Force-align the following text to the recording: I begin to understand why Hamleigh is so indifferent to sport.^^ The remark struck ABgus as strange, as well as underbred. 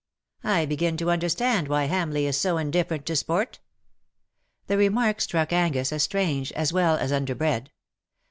I 0.43 0.65
begin 0.65 0.97
to 0.97 1.11
understand 1.11 1.67
why 1.67 1.85
Hamleigh 1.87 2.27
is 2.27 2.35
so 2.35 2.57
indifferent 2.57 3.05
to 3.05 3.15
sport.^^ 3.15 3.59
The 4.65 4.75
remark 4.75 5.21
struck 5.21 5.49
ABgus 5.49 5.91
as 5.91 6.01
strange, 6.01 6.51
as 6.53 6.73
well 6.73 6.97
as 6.97 7.11
underbred. 7.11 7.69